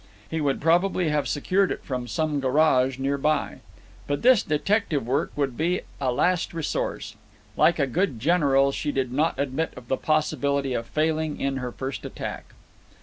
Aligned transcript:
He 0.31 0.41
would 0.41 0.59
probably 0.59 1.09
have 1.09 1.27
secured 1.27 1.71
it 1.71 1.83
from 1.83 2.07
some 2.07 2.39
garage 2.39 2.97
near 2.97 3.19
by. 3.19 3.59
But 4.07 4.23
this 4.23 4.41
detective 4.41 5.05
work 5.05 5.31
would 5.35 5.55
be 5.55 5.81
a 5.99 6.11
last 6.11 6.55
resource. 6.55 7.15
Like 7.55 7.77
a 7.77 7.85
good 7.85 8.19
general, 8.19 8.71
she 8.71 8.91
did 8.91 9.11
not 9.13 9.37
admit 9.37 9.73
of 9.77 9.89
the 9.89 9.97
possibility 9.97 10.73
of 10.73 10.87
failing 10.87 11.39
in 11.39 11.57
her 11.57 11.71
first 11.71 12.03
attack. 12.03 12.53